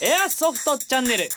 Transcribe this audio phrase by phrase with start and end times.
[0.00, 1.28] エアソフトチャンネル。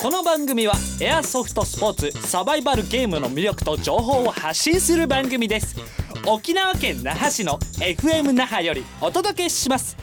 [0.00, 5.76] この番組はエアソフトスポーツサバイバルゲームの魅力と情報を発信する番組です。
[6.26, 9.96] 沖縄県那覇市の FM 那覇よりお届けします。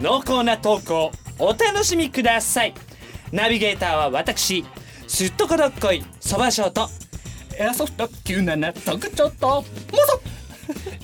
[0.00, 2.74] 濃厚な投稿お楽しみください。
[3.32, 4.64] ナビゲーターは私
[5.06, 6.88] すっとこどっこいそばしょうと。
[7.56, 9.64] エアソフト97特徴と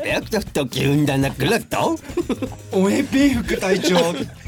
[0.05, 1.97] エアソフト97クラット
[2.73, 3.97] おえぴ副隊長。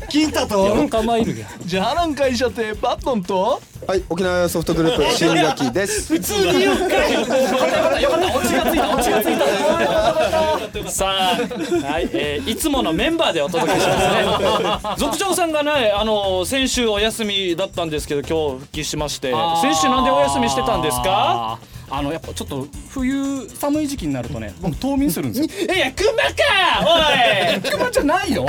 [0.09, 0.75] 金太と？
[0.77, 3.61] 仲間いるやじゃあらん会社ってバットンと？
[3.86, 6.14] はい、沖縄ソフトグループ 新垣です。
[6.14, 10.90] 普通に言うかいよかったよかったオチがついたオチがついた。
[10.90, 14.96] さあ、はいえー、いつものメンバーでお届けしますね。
[14.98, 19.32] 族長さんがねあの先週お休みだったんですけど今日復帰しまして。
[19.61, 21.59] 先週なんでお休みしてたんですか？
[21.95, 25.75] あのやっぱちょっと冬寒い時期になるとね 僕冬眠するんですよ。
[25.75, 27.61] いやクマかおい。
[27.71, 28.49] 熊じゃないよ。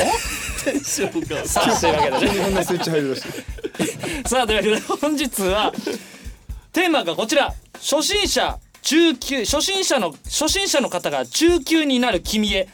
[1.46, 2.32] さあというわけでね。
[2.32, 3.30] 日本のスイッチ入りだして。
[4.30, 5.74] さあというわけで本日は
[6.72, 7.54] テーマがこちら。
[7.82, 12.70] 初心者中級初心者の初心者の方が中級になる君へ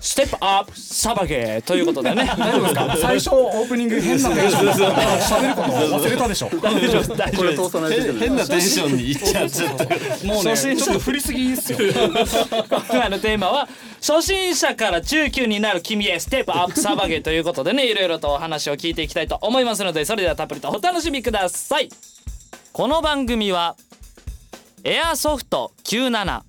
[0.00, 2.24] ステップアップサバゲーということでね。
[2.38, 2.96] 大丈夫ですか？
[2.98, 6.50] 最初オープニング変なテンションで喋ること忘れたでしょ。
[6.60, 8.12] 大丈夫大丈夫で。
[8.18, 9.84] 変なテンションにいっちゃっちゃった
[10.26, 11.78] もうねちょっと振りすぎですよ。
[11.78, 13.68] 今回のテーマは
[14.00, 21.90] 初心者から中級になる君へステップアップサバゲーということでねいろいろとお話を聞いていきたいと思いますのでそれではたっぷりとお楽しみください。
[22.72, 23.76] この番組は
[24.82, 26.40] エアソフト97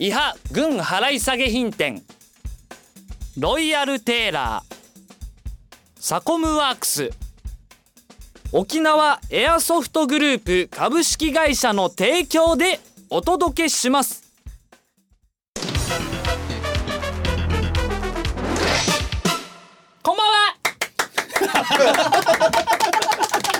[0.00, 2.04] 伊波軍払い下げ品店。
[3.36, 4.74] ロイヤルテーラー。
[5.98, 7.10] サコムワークス。
[8.52, 12.78] 沖縄エアソフトグループ株式会社の提供で
[13.10, 14.22] お届けします。
[20.00, 20.54] こんばんは。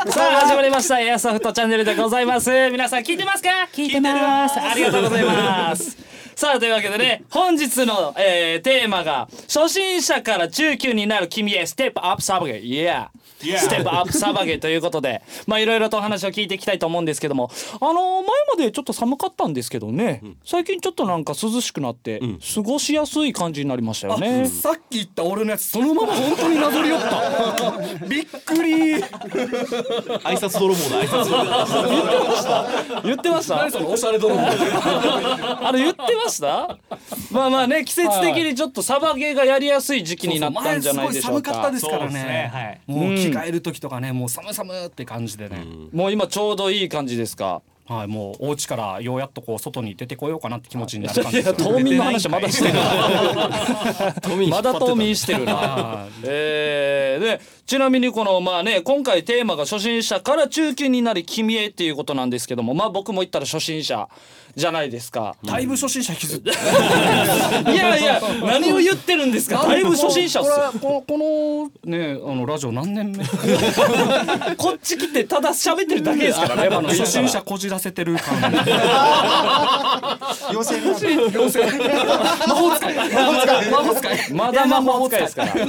[0.13, 1.01] さあ始まりました。
[1.01, 2.49] エアソフトチャンネルでございます。
[2.71, 3.69] 皆さん聞いてますか？
[3.73, 4.61] 聞いてます。
[4.61, 13.09] ありがとうございますさあというわけでね本日の、えー、テーマが初心者から中級になる君へステップアップサブゲイイエー
[13.41, 15.23] ステップアップサバゲーということで。
[15.47, 17.51] まあいろいろとお話を聞いていきたいと思うんですけども。
[17.81, 22.21] あのー前までちょっと寒かったんですけどね、最近ちょっとなんか涼しくなって、
[22.55, 24.47] 過ごしやすい感じになりましたよね。
[24.47, 25.65] さっき言った俺のやつ。
[25.67, 28.05] そのまま本当になぞりよった。
[28.07, 28.95] びっくり。
[28.99, 36.79] 挨拶泥棒だ挨拶泥棒言ってました何そのおしゃれ泥棒あれ言ってました
[37.31, 47.63] まあまあね季節的にちょっとサバゲーがやりやすい時期になったんじゃないでしょうか前すごい寒かったですからねねはいもう着替える時とかねもう寒い寒いって感じでね、もう今ちょうどいい感じですか？
[47.87, 51.49] はいもうお家からようやっとこう外に出てこようかなって気持ちになる感じです。
[51.49, 52.75] よ冬眠の話まだしてる。
[54.51, 55.55] まだ冬眠してるな。
[55.57, 56.13] はい。
[56.25, 64.09] えー、でちなみにこのまあね今回テーマが初心者から中級になり君へっていうことなんですけどもまあ僕も言ったら初心者
[64.57, 66.51] じゃないですか、だいぶ初心者引きずって。
[66.51, 66.55] い
[67.77, 69.65] やいや何を言ってるんですか。
[69.65, 70.49] だいぶ初心者っす。
[70.49, 71.17] よこれこのこ
[71.85, 73.23] のねあのラジオ何年目？
[74.57, 78.37] こっち来てただ喋ってるだけですからねあの初心者こじらせてる感。
[80.51, 80.89] 妖精
[81.29, 81.61] 妖精。
[82.49, 82.95] 魔法使い。
[82.95, 83.11] 魔法
[83.43, 83.71] 使い。
[83.71, 84.19] 魔法使い。
[84.33, 85.55] まだ魔法使いですから。
[85.55, 85.63] だ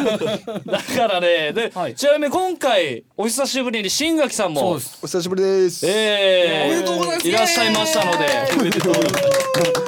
[0.82, 4.72] からねで、はいちなみに今回お久しぶりに新垣さんも。
[4.72, 5.88] お久しぶりです。
[5.88, 7.28] えー、おめでとうございます。
[7.28, 8.28] いらっしゃいましたので。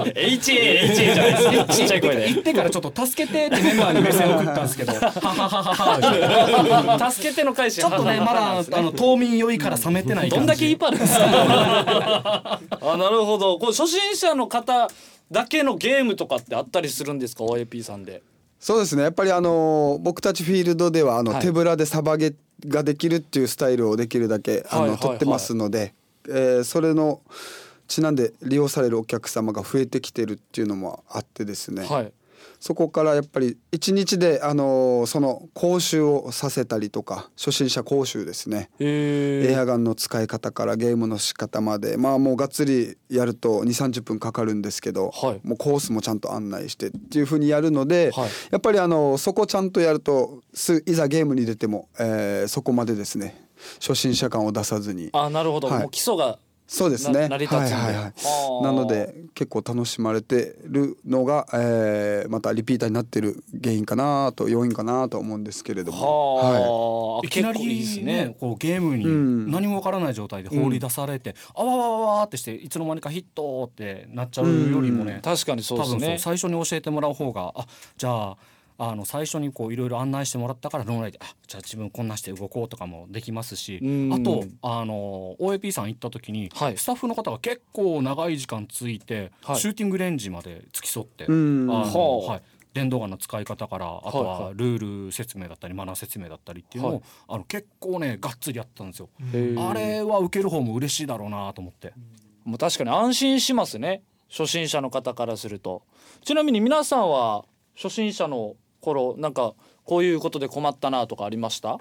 [0.04, 2.28] HA HA じゃないですかちっちゃい声で。
[2.28, 4.92] 行ってからちょっと助けてってメンバーに目線を送ったんですけど。
[7.10, 14.88] 助けての返しちょっとねまだあの島民酔いから冷めてないどんだけいいパルですかあなるほどこれ初心者の方
[15.30, 18.22] だけのゲームとかってあったりするんですか OAP さんで
[18.62, 19.02] そうですね。
[19.02, 21.42] やっぱりあの僕たちフィールドではあの、はい。
[21.42, 22.32] 手ぶらでサバゲ
[22.68, 25.00] ができるっていうスタイルをできるだけあの、はいはいはい。
[25.00, 25.94] 取ってますので、
[26.28, 27.20] えーそれの
[27.88, 32.12] ちなんで利用されるお客様が増えてきてるっていうのもあってですね、はい
[32.62, 38.70] そこからやっぱり一日であのその講習をさせたりとか初心者講習ですね。
[38.78, 41.96] へエアガンの使い方からゲームの仕方まで。
[41.96, 45.40] まあもうがっつりやると2 3 0分かかるんですけど、はい。
[45.42, 48.30] もうコースもちゃんと案内してっていうふうにやるので、はい。
[48.52, 53.42] やっぱりあのそこちゃんとやるとすいざゲームに出ても、えーそこまでですね
[53.80, 55.10] 初心者感を出さずに。
[55.12, 55.80] あなるほど、はい。
[55.80, 57.28] もう基礎がそうですね。
[57.28, 58.04] な成り立つんではいはいはい。
[58.04, 67.26] はあなので結構楽しまれてるのが、えーまたリピーターになってる原因かなと要因かなと思うんですけれども、はあ、はい。
[67.26, 68.36] いいですりねね。
[68.38, 69.46] こうゲームうん。
[69.46, 77.66] に何もわからない状態で放り出されて、あわわわわってしていつの間にかヒットってなっちゃうよりもね、確かにそうですね最初に教えてもらう方があ
[77.96, 78.36] じゃあ
[78.84, 84.12] あの最初にこういろいろ案内してもらったから脳内であじゃあ自分こんなして動こうとかもできますしうん。
[84.12, 86.76] あとあの OAP さん行った時に、はい。
[86.76, 89.56] スタッフの方が結構長い時間ついて、はい。
[89.56, 91.70] シューティングレンジまで付き添って、うん。
[91.70, 92.32] あのはあ。
[92.32, 92.42] はい、
[92.74, 97.02] 電動ガンの使い方からあとはルール説明だったりマナー説明だったりっていうのを、はい。
[97.28, 99.10] あの結構ねがっつりやったんですよ。
[99.58, 101.92] あれは受ける方も嬉しいだろうなと思って。
[102.44, 104.02] もう確かに安心しますね。
[104.28, 105.82] 初心者の方からすると。
[106.24, 107.44] ちなみに皆さんは
[107.76, 111.78] 初心者の頃なんかこういうことで困ったなとかありました？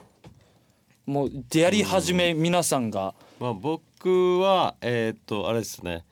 [1.06, 3.16] もうやり始め皆さんが。
[3.40, 6.06] まあ、僕はえーっとあれですね。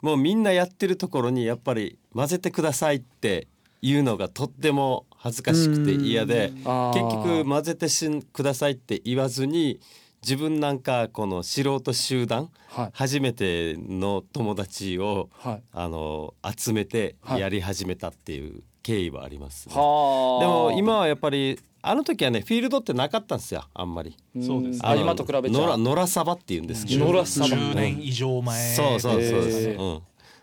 [0.00, 3.48] もうみんなやってるところにやっぱり混ぜてくださいって
[3.82, 9.78] いうのがとっても恥ずかしくて嫌で結局混ぜてしくださいって言わずに
[10.22, 12.90] 自分なんかこの素人集団、はい。
[12.92, 15.62] 初めての友達を、はい。
[15.72, 17.40] あの集めてはい。
[17.40, 19.74] やり始めたっていう経緯はあります、ね。
[19.74, 20.40] はあ。
[20.40, 24.16] でも今はやっぱりあの時はねフィールドってなかったんですよあんまり。
[24.40, 27.46] そうですああの今と比べちゃ野良野良サバって言うんですけど、野良サバ。
[27.48, 28.74] 10年以上前。
[28.74, 30.02] そうそうそうです、うん、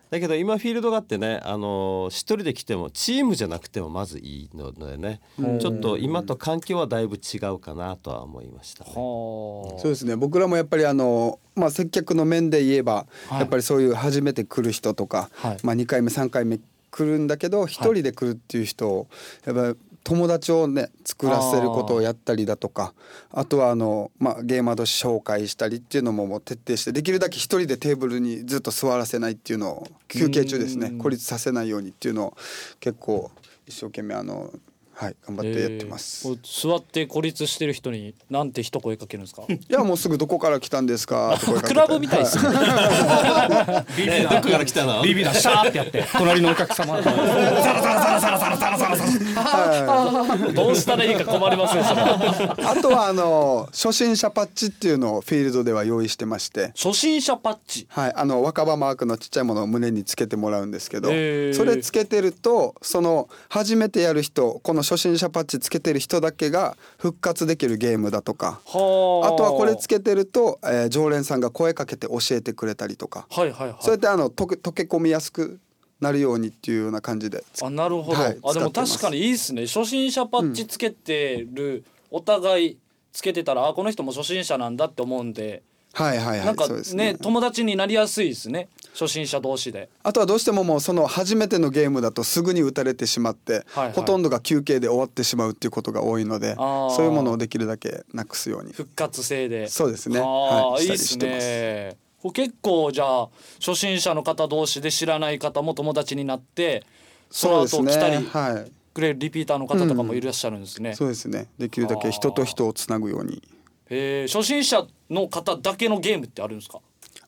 [0.10, 5.20] だけど今フィールドがあってねあの一人で来てもチームじゃなくてもまずいいのでね、
[5.60, 10.16] ちょっと今と環境はだいぶ違うかなとは思いました、ね、はそうですね。
[10.16, 13.40] 僕らもやっぱりあの、まあ、接客の面で言えば、はい。
[13.40, 15.58] やっぱりそういう初めて来る人とか、はい。
[15.64, 16.60] まあ、2回目3回目
[16.98, 19.08] 来るんだけど一人で来るっていう人を
[19.46, 22.94] やっぱり友達をね作らせることをやったりだとか
[23.30, 30.92] あとはあの、まあ、ゲーマー同士紹介したりっていうのももう徹底してできるだけ一人でテーブルにずっと座らせないっていうのを休憩中ですね。
[30.98, 32.38] 孤立させないようにっていうのを
[32.80, 33.30] 結構
[33.68, 34.52] 一生懸命あの、
[35.00, 39.44] はい、頑張ってやってます、えー、座って孤立してる人になんて一声かけるんですか？
[39.48, 41.38] いやもうすぐどこから来たんですか？
[41.64, 45.04] クラブみたいですね、は、ビビどこから来たの？
[45.04, 45.36] ビビだ。
[45.36, 46.04] シャーってやって。
[46.18, 47.02] 隣のお客様。
[47.04, 47.22] サラ
[47.62, 48.98] サラサラサラサラサラサラ
[49.38, 68.62] はい、どうしたらいいか困りますねあとはあの初心者パッチっていうのをフィールドでは用意してまして初心者パッチはいあの若葉マークのちっちゃいものを胸につけてもらうんですけど、えー、それつけてるとその初めてやる人この初心者パッチつけてる人だけが復活できるゲームだとか。
[68.66, 69.38] はあ。
[69.38, 73.78] とはこれつけてると、えー常連さんが声かけて教えてくれたりとか、はいはいはい。
[73.82, 75.60] そうやってあの溶け溶け込みやすく
[76.00, 79.66] なるようにっていうような感じであなるほど、はいあでも確かにいいっすね。
[79.68, 82.78] 初心者パッチつけてる、お互い
[83.12, 85.64] つけてたらあこの人も初心者なんだって思うんで、
[85.98, 87.16] はいはいはないんかそうですね。
[87.16, 88.70] 友達になりやすいですね。
[88.94, 89.90] 初心者同士で。
[90.04, 93.94] あとはどうしてももうその初めてのゲームだとすぐに打たれてしまって、はいはい。
[93.94, 98.74] ほとんどが休憩で終わってしまうっていうことが多いのでそういうものをできるだけなくすように。
[98.74, 99.68] 復活性で。
[99.70, 100.20] そうですね。
[100.20, 100.86] あはい。
[100.86, 101.98] いいっすね。
[102.34, 106.84] 結構じゃあ初心者の方同士で知らない方も友達になって
[107.32, 108.06] そのそうですね。
[108.08, 108.72] 後来たりはい。
[108.94, 111.46] くれるリピーターの方とかもいらっしゃるんですね、そうですね。
[111.60, 113.44] できるだけ人と人をつなぐように
[113.90, 116.80] えー初心者の方だけのゲームってあるんですか？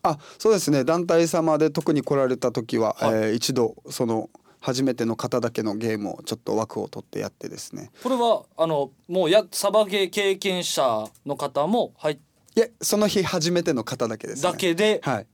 [0.04, 0.84] あそうですね。
[0.84, 3.14] 団体様で特に来られた時は、はい。
[3.14, 4.30] えー一度その
[4.62, 7.92] 初めての方だけのゲームをちょっと枠を取ってやってですね。
[8.04, 12.18] これはあのもうやサバゲー経験者の方も入っ
[12.58, 14.52] いえその日初めての方だけですね。
[14.52, 15.16] だけで、はい。
[15.16, 15.26] はあ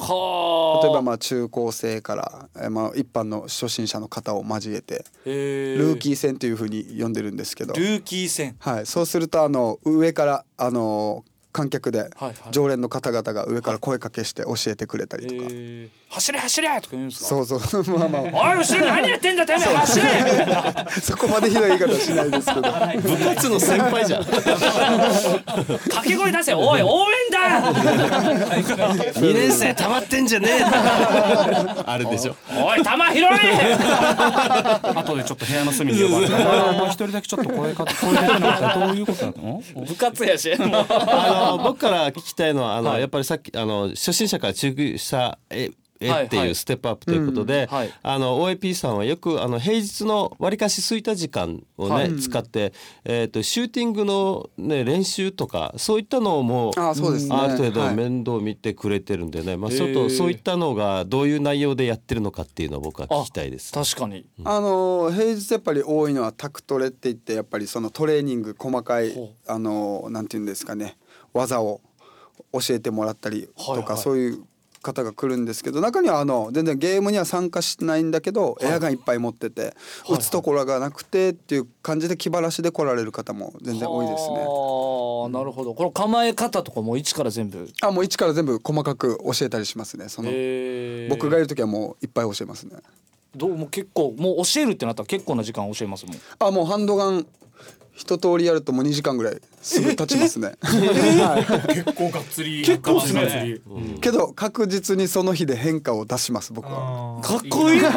[0.00, 7.74] 例えばまあ中高生から、えーまあ、一般の初心者の方を交えてへルーキー戦というふうに呼んでるんですけど。
[7.74, 8.56] ルーキー戦。
[8.58, 12.34] はい、そうするとあの上からあの観客ではいはい。
[12.52, 15.88] 常連の方々が上から声かけして教えてくれたりとか、えー。
[16.08, 17.44] 走れ走れとか言うんですか？
[17.44, 17.84] そうそう。
[17.98, 18.22] まあまあ。
[18.22, 20.06] おい後ろ何やってんだてめえ走れ！
[21.02, 22.62] そこまでひどい言い方はしないですけど。
[22.62, 24.24] 部活の先輩じゃん。
[25.90, 27.72] 掛け声出せおい応援だ！
[27.72, 30.62] 2年生溜まってんじゃねえ
[31.86, 32.36] あれでしょ。
[32.56, 33.76] おい球拾え！
[34.94, 39.62] 後でちょっと部屋の隅に呼ばれて「お前一人だけちょっと声か声出てなかったらどういうことなの?
[39.86, 40.52] 部活やし。
[40.54, 40.58] あ
[41.56, 43.00] の僕から聞きたいのはあの、はい。
[43.00, 46.26] やっぱりさっきあの初心者から中級者へへはいはい。
[46.26, 47.92] っていうステップアップということで、うんはい。
[48.02, 52.16] あの OAP さんはよくあの平日のわりかし空いた時間をね、はい。
[52.16, 52.72] 使って、
[53.04, 57.36] えー、とシューティングの、ね、練習とかそういったのをもうあそうですね。
[57.36, 57.94] ある程度はい。
[57.94, 63.72] 面倒見てくれてるんでね、まあ、ちょっとそういったのがどういう内容でやってるのかっていうのを僕は聞きたいです。
[63.72, 64.26] 確かに。
[64.44, 70.96] あの平日やっぱり多いのはタクトレって言ってやっぱりそのトレーニング細かいほあのなんていうんですかね。
[71.32, 71.80] 技を
[72.52, 73.98] 教えてもらったりとか、はいはい。
[73.98, 74.44] そういう
[74.82, 79.74] 方が来るんですけど中にはあの全然ゲームには参加しないんだけど、エアガンいっぱい持ってて、
[80.08, 84.36] い打つところがなくてっていう感じで気晴らしで来られる方も全然多いですね。
[84.38, 87.68] ああなるほどこの構え方とかも一から全部？
[87.82, 90.08] あもう一から全部細かく教えたりしますね。
[90.08, 90.30] その
[91.10, 92.76] 僕がいる時はもういっぱい教えますね。
[93.36, 97.26] どうも結構もう教えるってなったら結構な時間教えますもんあもうハンドガン
[98.00, 100.54] 一通りやるともう2時間ぐらいすぐ経ちますね。
[100.62, 103.58] は い結構がっつり結構っすね。
[104.00, 107.20] けど確実にその日で変化を出します僕は。
[107.22, 107.80] かっこいい。
[107.82, 107.88] ラ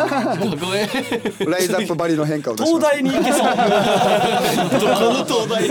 [1.59, 2.95] イズアップバリの変化を出し東ます。
[2.95, 3.41] 大に行けそう。
[4.81, 5.69] どこの東大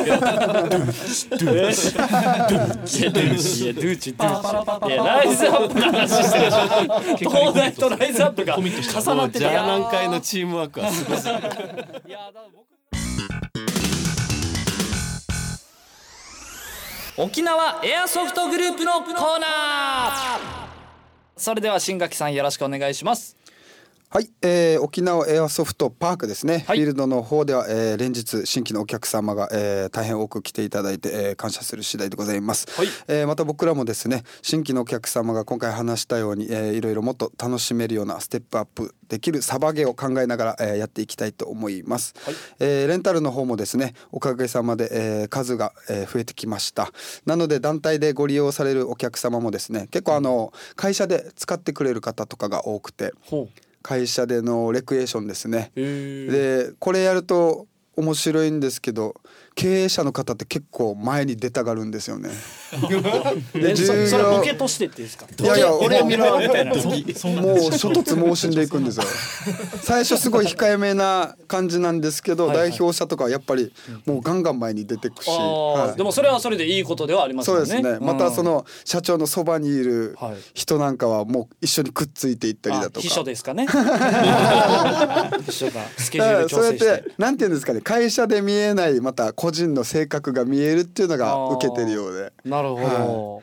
[4.96, 6.48] ライズアップの話してる。
[7.18, 11.20] でしょ東大とライズアップが重なってジャーたナン会のチームワークはすごいい
[12.10, 12.71] やだ僕
[17.18, 20.40] 沖縄エアソフトグループのコーナー。
[21.36, 23.36] それでは新垣さんよろしくお願いします。
[24.12, 26.76] はい、えー、沖縄エアソフトパークですね、はい。
[26.76, 32.88] フィールドの方では、えー、連日新規のお客様が、えー、大変多く来ていただいて、えー、感謝する次第でございます、はい。
[33.08, 42.34] えーまた僕らもですね新規のお客様が今回話したように、えー、いろいろもっと楽しめるようなステップアップできるサバゲーを考えながら、えー、やっていきたいと思います、はい。
[42.60, 46.92] えーレンタルの方もですねおかげさまで、えー数が、えー増えてきました。
[47.24, 53.48] なので団体でご利用されるお客様もですね結構あの会社で使ってくれる方とかが多くてほ
[53.82, 55.72] 会社でのレクリエーションですね。
[56.30, 59.14] でこれやると面白いんですけど
[59.54, 62.30] 経営者の方って結構前に出たがるんですよね。
[63.54, 64.42] で従それボ業。
[64.42, 65.26] ケとしてってですか？
[65.40, 66.72] いやいや俺を見ろみたいな。
[66.74, 69.04] もう諸突猛進でいくんですよ。
[69.82, 72.70] 最初すごい控えめな感じなんですけど、はいはい。
[72.70, 73.72] 代表者とかはやっぱり
[74.06, 75.26] もうガンガン前に出てくし、
[75.96, 77.66] でもそれはそれでいいことではありますよね。
[77.66, 78.06] そうですね。
[78.06, 80.36] またその社長のそばにいるはい。
[80.54, 82.98] 人なんかはもう一緒にくっついていったりだとか。
[83.00, 83.66] あ秘書ですかね？
[85.46, 87.80] 秘書がスケジュール だからそうやっ調整しててなんていうんですかね。
[87.80, 92.32] 会社で見えないまた個人の性格が見えるっていうのが受けてるようで。
[92.44, 93.42] なるほ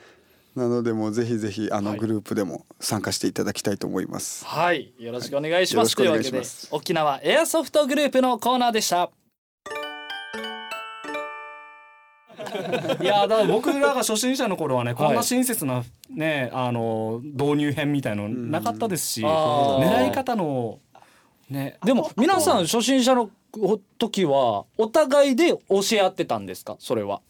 [0.55, 1.99] ど、なのでもうぜひぜひあのはい。
[1.99, 4.45] グループでも参加していただきたいと思います。
[4.45, 5.89] はい、よろしくお願いします。
[5.89, 9.11] よろしくお願いしというわけで沖縄エアソフトグループのコーナーでした。
[13.03, 20.79] いやだから僕らが初心者の頃はねこんはない親切なねあの導入編みたいのなかったですし狙い方の
[21.49, 23.29] ねでも皆さん初心者の
[23.97, 26.75] 時はお互いで教え合ってたんですか？
[26.79, 27.21] それは。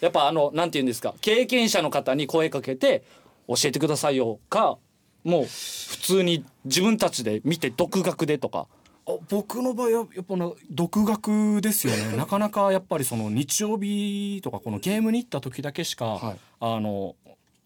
[0.00, 1.14] やっぱあのなんて言うんですか？
[1.20, 3.04] 経験者の方に声かけて
[3.48, 4.78] 教えてくださいよか
[5.24, 8.66] もう普通に自分たちで見て独学でとか。
[9.04, 17.16] あ僕の場合はやっぱな独学ですよね なかなかやっぱりその日曜日とかこのゲームに行った時だけしか、はいあの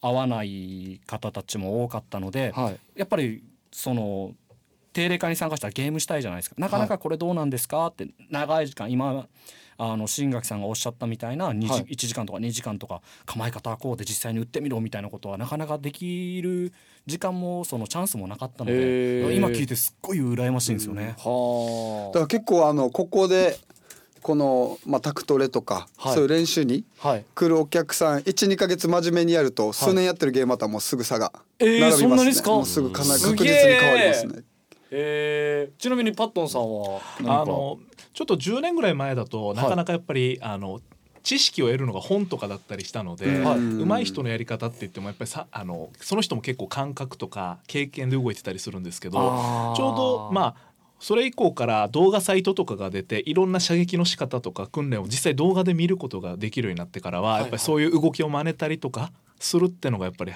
[0.02, 2.78] 会わない方たちも多かったので、はい。
[2.94, 4.34] やっぱりその
[4.96, 9.26] 定例会に参加したらゲームしたいじゃないですかなかなかこれどうなんですかって長い時間今
[9.78, 16.72] あの新垣さんがおっしゃったみたいな2時、はい1時間とか2時間とか構え方はこうで実際に打ってみろみたいなことはなかなかできる
[17.04, 21.14] 時間もそのチャンスもなかったので今聞いてすっごい羨ましいんですよね。
[21.18, 23.58] はだから結構あのここで
[24.22, 27.08] このまあタクトレとか、はいそういう練習にあ。
[27.10, 27.24] はい。
[27.34, 32.08] 来るお客さん12か月真面目にやると数年やってるゲームまたもうすぐ差がえー並びますね。
[32.08, 32.50] そんなにですか？
[32.50, 34.42] もうすぐかな確実に変わりますね。
[34.90, 37.78] えー、ちなみにパットンさんはあの
[38.14, 40.80] ちょっと10年ぐらい前だとなかなかやっぱり、あの
[41.26, 43.44] 知識を得るのが本とかだったりしたので、うん。
[43.44, 43.58] はい。
[43.58, 49.18] 上手い人のやり方って言ってもやっぱりさあのその人も結構感覚とか経験で動いてたりするんですけど
[49.76, 57.40] ちょうどまあそれ以降から動画サイトとかが出ていろんな射撃の仕方とか訓練を実際動画で見ることができるようになってからは、はい。
[57.40, 60.32] やっぱりそういう動きを真似たりとかするってのがやっぱり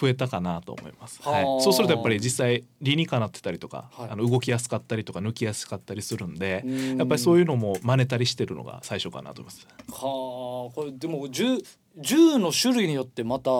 [0.00, 1.20] 増えたかなと思います。
[1.22, 4.10] はいはあ、そうするとやっぱり実際理にかなってたりとか、はい。
[4.10, 6.98] あの動きやすかったりとか抜きやすかったりするんでうん。
[6.98, 9.66] やっぱりそういうのも真似たりしてるのが最初かなと思います。
[9.90, 11.58] はあこれでも銃
[11.98, 13.50] 銃の種類によってまた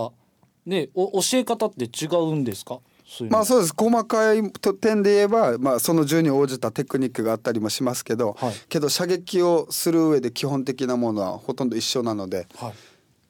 [0.65, 2.81] ねお教え方って違うんですか？
[3.07, 3.39] そういうの。
[3.39, 3.75] まあそうです。
[3.77, 4.43] 細かい
[4.81, 8.55] 点で言えば、まあ、その銃に応じたテクニックがあったりもしますけど、はい。
[8.71, 12.73] けど射撃をする上で基本的なものはほとんど一緒なのではい。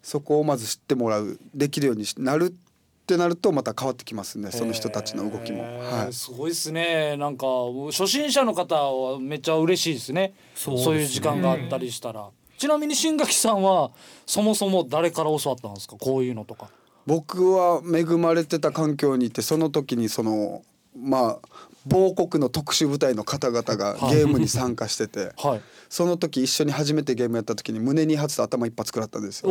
[0.03, 2.72] そこをまず知ってもらうできるようになるって
[3.17, 5.63] なるとまた変わってきますねその人たちの動きも。
[5.63, 6.13] はい。
[6.13, 7.17] すごいですね。
[7.17, 7.47] なんか
[7.91, 10.35] 初心者の方はめっちゃ嬉しいですね。
[10.55, 10.97] そうですね。
[10.97, 12.29] いう時間があったりしたら。
[12.57, 13.91] ちなみに新垣さんは
[14.25, 15.97] そもそも誰から教わったんですか？
[15.99, 16.69] こういうのとか。
[17.05, 20.63] 僕は恵まれてた環境にいてその時にその
[20.97, 21.49] まあ
[21.87, 25.61] 某国の特殊部隊の方々がゲームに参加してて はい。
[25.89, 29.51] その時一緒に初めてゲームやった時に胸2発と頭一発食らったんですよ。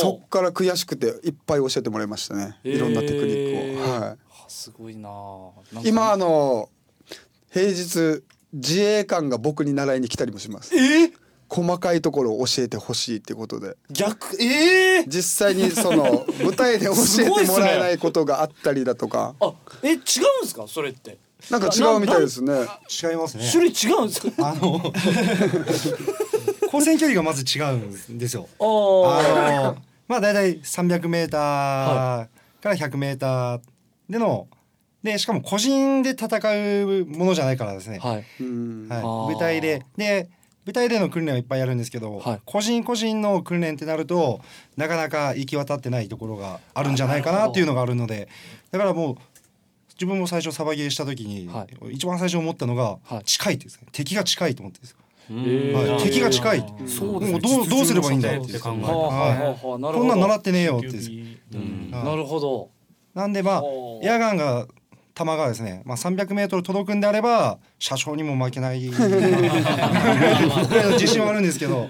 [0.00, 2.56] そっから悔しくていっぱい教えてもらいましたね。
[2.62, 3.90] いろんなテクニックを。
[4.00, 4.16] はい。
[4.48, 5.10] すごいな
[5.84, 6.68] 今あの
[7.50, 8.22] 平日
[8.52, 10.72] 自衛官が僕に習いに来たりもします。
[11.54, 13.76] 細かいところを教えてほしいってことで。
[13.90, 19.34] 逆ええ実際にその 舞台で教えてもらえないことがあったりだとか。
[19.40, 20.02] あえ違うんで
[20.48, 20.66] すか？
[20.66, 21.18] それって。
[21.50, 22.52] なんか違うみたいですね。
[22.52, 23.48] 違いますね。
[23.50, 24.30] 種類違うんですか？
[24.38, 24.80] あの
[26.62, 28.48] 光線距離がまず違うんですよ。
[28.58, 29.76] あの
[30.08, 31.40] まあ大体300メーター
[32.62, 33.60] から100メーター
[34.08, 34.48] での
[35.02, 36.26] でしかも個人で戦
[36.84, 38.24] うものじゃないからですね、はい。
[38.40, 38.88] うん。
[38.88, 39.02] はい。
[39.02, 39.82] 舞台で。
[39.96, 40.28] で
[40.66, 42.40] 舞台での訓練はいっぱいあるんですけど、はい。
[42.44, 44.40] 個人個人の訓練ってなると
[44.76, 48.28] なかなか行き渡ってないところがあるんじゃないかなっていうのがあるので
[48.70, 49.16] だからもう
[49.94, 53.24] 自分も最初サバゲーした時に、は一番最初思ったのが、はい。
[53.24, 53.86] 近いってですね。
[53.92, 54.96] 敵が近いと思ってです、
[55.30, 59.78] えはい、敵が近いそうもうどうどうすればいいんだよって考えはあはあはあはあ。
[59.78, 59.98] なるほど。
[59.98, 61.90] こんなん習ってねえよってですうん。
[61.92, 62.04] はい。
[62.04, 62.70] なるほど。
[63.14, 64.06] なんでまあほう。
[64.06, 64.66] エアガンが
[65.14, 68.88] 弾がですね、まあ、300メートル届くんであれば車掌にも負けない。
[68.88, 69.10] ぐらい
[70.86, 71.88] の自信はあるんですけど。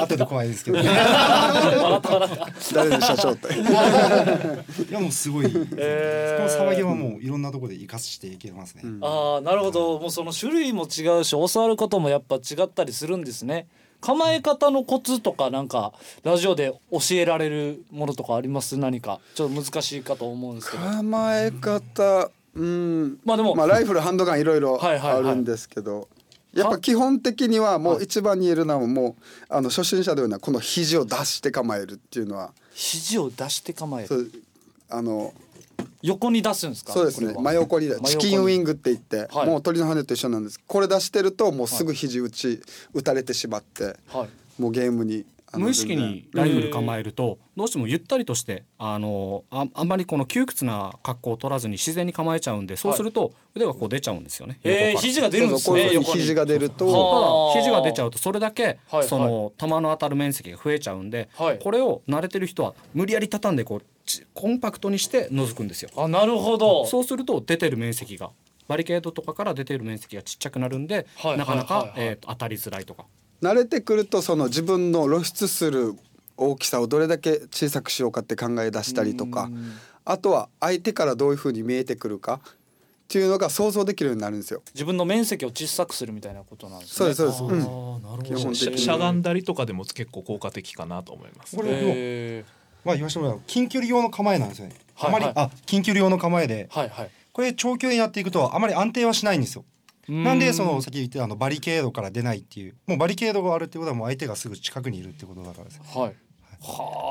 [0.00, 0.78] 後で怖いですけど。
[0.78, 2.74] い笑った笑った。
[2.74, 3.48] 誰で社長って。
[4.90, 5.46] やもうすごい、
[5.76, 6.36] えー。
[6.38, 9.98] このサバゲーはもういろんなところで生かしていけますね、ああなるほど。
[9.98, 13.66] もうその種類も違うし教わることもやっぱ違ったりするんですね
[14.04, 18.76] 構え方のコツとかなんかラジオで教えられるものとかあります？
[18.76, 19.18] 何か。
[19.34, 20.82] ちょっと難しいかと思うんですけど。
[20.84, 22.30] 構え方。
[22.54, 23.18] うん。
[23.24, 23.54] まあでも。
[23.54, 25.18] まあライフルハンドガンいろいろはいはいはい。
[25.20, 26.08] あるんですけど、
[26.52, 32.52] やっぱ基本的にはもう一番に言えるのはもうあの初心者ではなこの肘を出して構えるっていうのは。
[32.74, 34.30] 肘を出して構える。
[34.90, 35.32] あの
[36.02, 36.92] 横に出すんですか？
[36.92, 37.34] そうですね。
[37.34, 39.46] 真横にチキンウィングって言って、はい。
[39.46, 40.60] もう鳥の羽と一緒なんです。
[40.66, 42.60] これ出してるともうすぐ肘打ち、
[42.92, 44.60] 打たれてしまってはい。
[44.60, 45.24] もうゲームに
[45.56, 54.58] 無意識にライフル構えるとどうしてもゆったりとしてあのああんまりこの窮屈な格好を取らずに自然に構えちゃうんでそうすると腕がこう出ちゃうんですよね。
[54.64, 55.88] えー、肘が出るんですね。
[56.02, 59.08] 肘が出るとはあただ肘が出ちゃうとそれだけはい。
[59.08, 61.58] その球の当たる面積が増えちゃうんではい。
[61.60, 63.84] これを慣れてる人は無理やり畳んでこうち
[64.34, 65.90] コンパクトにして覗くんですよ。
[65.96, 68.30] あなるほどそうすると出てる面積が
[68.68, 73.04] バリケードとかから出てる面積がちっちゃくなるんではいなかなかはいはいはいえーと当たりづらいとか。
[73.42, 75.94] 慣れてくるとその自分の露出する
[76.36, 79.50] 大きさをどれだけ小さくしようかって考え出したりとか
[80.04, 84.62] あとは相手からどういうふうに見えてくるかっていうのが想像できるようになるんですよ。
[84.72, 87.66] 自分の面積を小さくするみたいなことなんですねそうですそうです。
[87.68, 91.62] うんなるほ基本的にししゃがんだりとかでも結構効果的かなと思いますこ。
[91.62, 92.44] れ
[92.84, 95.22] まあ言わせてもらう近距離用の構えなんですよね、はいはい。
[95.22, 96.68] あまりあ近距離用の構えで。
[96.70, 97.10] ー、はいはい。
[97.32, 99.64] これ長距離にやっていくとあまり安定はしないんですよ。
[100.08, 105.80] なんでそのさっき言ったあのバリケードから出ないっていうもうバリケードがあるってことはもう相手がすぐ近くにいるってことだからです。
[105.98, 106.14] はい。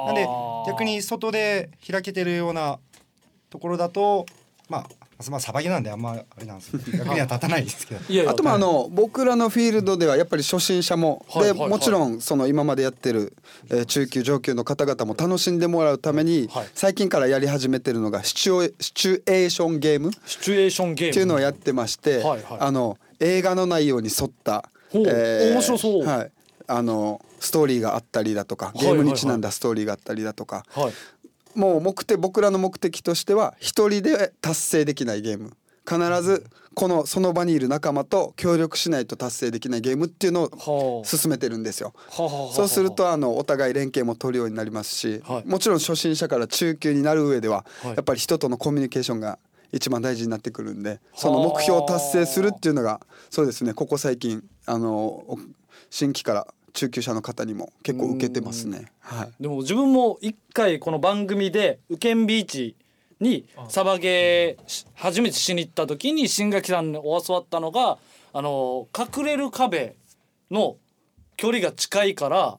[0.07, 0.27] なんで
[0.67, 2.79] 逆に外で開けてるような
[3.49, 4.25] ところだと
[4.69, 4.89] まあ
[5.29, 8.01] まあサバゲなんであんまあれなんですけど逆には立たないですけど。
[8.09, 11.69] いやいやあとまああの僕らのフィールドではやっぱり初心者もではいはいはい。
[11.69, 13.35] もちろんその今までやってる
[13.69, 16.67] えー中級上級の方々も楽しんでもらうためにはい。
[16.73, 20.09] 最近からやり始めてるのがシチュエシチュエーションゲーム。
[20.09, 21.13] っシチュエーションゲーム。
[21.13, 22.41] ていうのをやってましてはいはい。
[22.59, 25.03] あの映画の内容に沿ったほう。
[25.05, 26.05] 面白そう。
[26.05, 26.31] はい。
[26.67, 30.93] あのストーリーがあったりだとかゲームにちなんだストーリーがあったりだとかはい
[31.55, 35.55] もう目的僕らの目的としては一人で達成できないゲーム。
[35.85, 41.93] 必ずこのその場にいる仲間と協力しないと達成できないゲームっていうのをは進めてるんですよ。
[42.09, 45.49] そうするとあのお互い連携も取るようになりますし、はい。
[45.49, 47.95] もちろん初心者から中級になる上では、はい。
[47.95, 49.37] やっぱり人とのコミュニケーションが
[49.73, 55.37] 一番大事になってくるんでその目標を達成するっていうのがそうですねここ最近あのお
[55.89, 58.91] 新規から中級者の方にも結構受けてますね。
[58.99, 59.31] はい。
[59.39, 62.75] でも自分も一回この番組でウケンビーチ
[63.19, 67.99] にサバゲーし初めてしに行った時に新垣さんに教わったのが
[68.33, 69.95] あの隠れる壁
[70.49, 70.77] の
[71.37, 72.57] 距離が近いから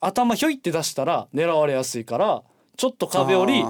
[0.00, 2.42] 頭ひょいって出したら狙われやすいから
[2.76, 3.62] ちょっと壁より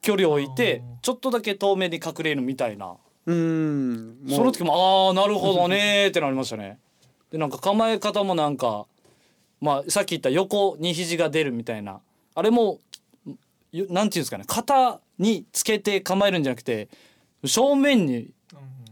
[0.00, 2.94] 距離を置いてちょっとだけ遠目に隠れるみたいな。
[3.26, 4.16] うーん。
[4.28, 6.78] その時もああなるほどねーってなりましたね。
[7.30, 8.86] でなんか構え方もなんか
[9.60, 12.00] まあさっき言った横に肘が出るみたいな。
[12.34, 12.78] あれも
[13.72, 14.44] よなんていうんですかね。
[14.46, 16.88] 肩につけて構えるんじゃなくて
[17.44, 18.30] 正面に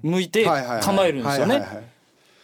[0.03, 1.59] 向いて構えるんですよね。
[1.59, 1.62] っ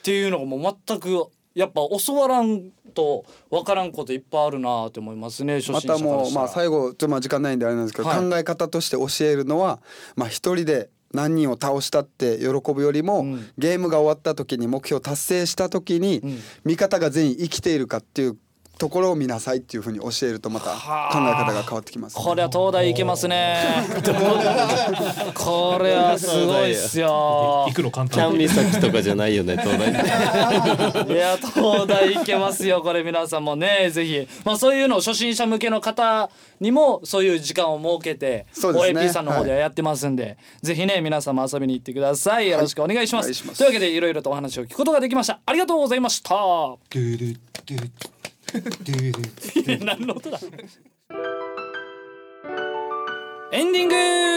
[0.03, 6.49] ていうのがもう全くやっぱ教わらんと分からんこといっぱいあるなって思いますね初ま心者たもうまあ。
[6.49, 8.19] 最後ちょっとまあ時間ないんであれなんですけど、はい。
[8.19, 9.81] 考え方として教えるのは
[10.17, 13.51] まあ一人で何人を倒したって喜ぶよりも、うん。
[13.57, 16.39] ゲームが終わった時に目標達成した時に、ん。
[16.65, 18.37] 味方が全員生きているかっていう
[18.79, 23.57] ところを見なさいっていうふうに教えるとまた考え方が変わってきます、これは東大行けますね。
[25.35, 27.67] これはすごいっすよ。
[27.69, 27.73] 行。
[27.73, 29.93] くの簡キャ単ン岬とかじゃないよね東大
[31.07, 33.91] いや東大行けますよこれ皆さんもね。
[33.91, 34.29] ぜひ。
[34.45, 38.47] まあそういうのを初心者向けの方にもそういう時間を設けて、ね。
[38.55, 42.49] OAP さんの方ではやってますんで、ぜひね皆さんも遊びに行ってください。
[42.49, 43.59] よろしくお願いします,、お願いします。
[43.59, 45.41] というわけでいろいろとお話を聞くことができました。
[45.47, 46.35] ありがとうございました
[49.85, 50.39] 何の音だ。
[53.53, 54.34] エンディング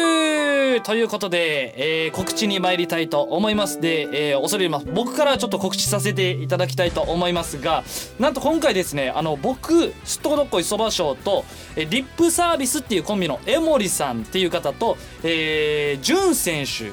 [0.82, 3.80] ということで、えー告知に参りたいと思います。
[3.82, 4.86] で、えー恐れ入ります。
[4.94, 7.84] 僕からちょっと告知させていただきたいと思いますが
[8.20, 16.92] なんと今回ですねあの僕すっとこどっこいそば賞と、えーリップサービスっていうコンビの江森さんっていう方と、えー、潤選手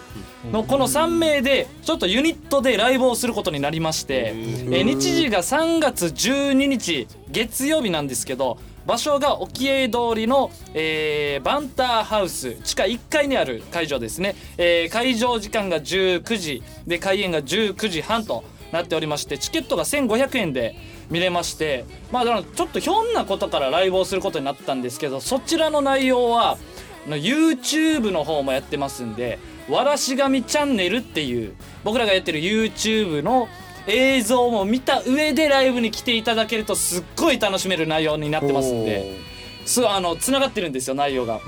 [0.50, 20.74] のこの3名でちょっとユニットでライブをすることになりまして、えー日時が3月12日月曜日なんですけど場所が沖永通りの、えーバンターハウス地下1階にある会場ですね、えー会場時間が19時で開演が19時半となっておりましてチケットが1500円で
[21.10, 26.58] 見れましてまあちょっとひょんなことからライブをすることになったんですけどそちらの内容は
[27.06, 33.48] YouTube の方もやってますんで「わらしがみチャンネル」っていう僕らがやってる YouTube の
[33.86, 39.34] 映像も見た上でライブに来ていただけるとすっごい楽しめる内容になってますんで。
[39.66, 41.40] すあのつながってるんですよ内容が。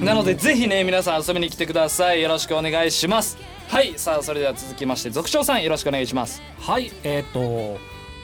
[0.00, 2.22] なのでぜひね皆さん遊びに来てください。
[2.22, 3.38] よろしくお願いします。
[3.68, 6.42] はいさあそれでは続きまして続長さんよろしくお願いします。
[6.58, 7.78] はいえっ、と、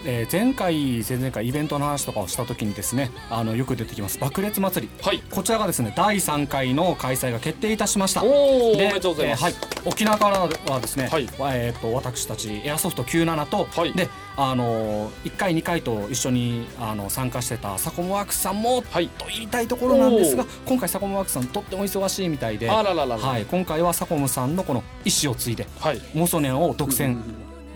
[0.04, 5.02] えー前回前々回イベントの話とかをした時にですねあのよく出てきます爆裂祭り。
[5.02, 5.22] はい。
[5.30, 8.20] こちらがですね第3回の開催が決定いたしました。
[8.22, 9.44] でおーおめでとうございます。
[9.46, 11.28] えーはい、沖縄からはですね、はい。
[11.54, 13.92] えー、と私たちエアソフト97と、はい。
[13.94, 19.08] であの1回2回と一緒にあの参加してたサコモワークスさんも、はい。
[19.08, 26.00] と言いたいところなんですが今回サコモワークスさんとっても忙しいみたいで、あららららはい、今回はサコムさんのこの意思を継いではい。
[26.14, 27.20] モソネンを独占、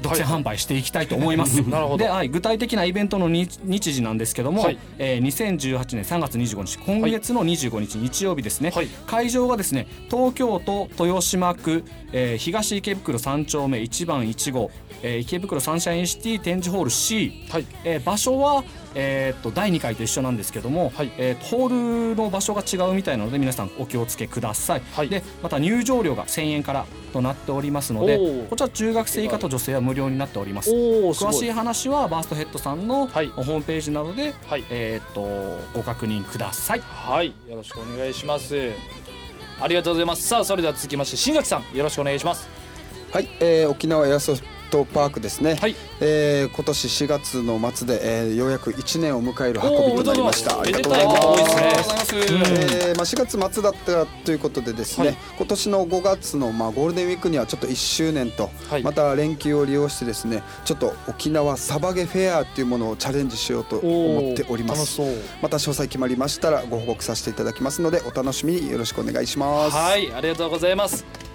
[0.02, 1.62] 独占販売していきたいと思います。
[1.68, 1.98] なるほど。
[1.98, 4.78] で、はい、具体的なイベントの日日時なんですけども、はい。
[4.98, 8.88] えー2018年3月25日今月の25日日曜日ですね、はい。
[9.06, 14.70] 会場がですね東京都豊島区、えー東池袋3丁目1番1号、
[15.02, 17.66] えー池袋サンシャインシティ展示ホール C、はい。
[17.84, 21.12] えー場所は、えーっと第2回と一緒なんですけども、はい。
[21.18, 25.08] えーホールの場所が違うみたいなので皆さんお気をつけください、はい。
[25.08, 30.70] でまた入場料が1000円からとなっておりますのでこちら中学生以下と女性は無料になっております。
[30.70, 33.28] 詳しい話はバーストヘッドさんのホはい。
[33.28, 34.64] ームページなどで、はい。
[34.70, 36.80] えーっとご確認ください。
[36.80, 37.34] はい。
[37.48, 38.70] よろしくお願いします。
[39.60, 40.26] ありがとうございます。
[40.26, 42.48] さあそれでは続きまして新垣さんよろしくお願いします。
[43.12, 45.76] はい、えー沖縄エアソフトパークですね、はい。
[46.00, 50.60] えー今年4月の末で、えーようやく1年を迎える運びとなりました。
[50.60, 51.12] ありがとうございま
[52.04, 52.14] す。
[52.14, 52.20] ね。
[52.22, 55.16] えーまあ、4月末だったということでですね、はい。
[55.36, 58.82] 今年の5月の、まあ、ゴールデンウィークにはちょっと1周年と、はい。
[58.82, 65.02] また連休を利用してですねちょっと沖縄サバゲフェアっていうものをチャレンジしようと思っております。
[65.42, 68.70] また詳細決まりましたらご報告させていただきますのでお楽しみに。
[68.70, 69.76] よろしくお願いします。
[69.76, 71.31] はいありがとうございます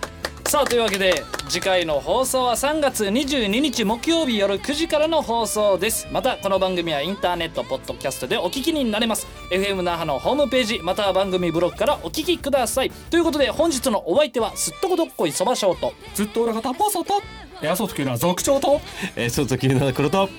[0.47, 6.07] さあというわけで次回の放送は3月22日木曜日夜9時からの放送です。
[6.09, 9.27] またこの番組はインターネットポッドキャストでお聞きになれます。
[9.51, 12.91] FM 那覇のホームページまたは番組ブログからお聞きください。
[13.09, 17.21] ということで本日のお相手はすっとこどっこいそばショートずっと裏方パソと。
[17.61, 18.79] エアソフト級な族長と。
[19.17, 20.29] えー、外気になる黒と。